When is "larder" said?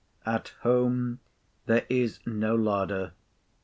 2.55-3.11